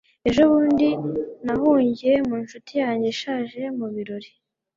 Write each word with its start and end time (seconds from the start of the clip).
Ejo 0.27 0.41
bundi 0.51 0.87
nahungiye 1.45 2.13
mu 2.27 2.35
nshuti 2.43 2.73
yanjye 2.83 3.07
ishaje 3.13 3.61
mu 3.77 3.87
birori 3.93 4.29